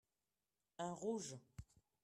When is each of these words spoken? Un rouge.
Un 0.79 0.93
rouge. 0.95 1.37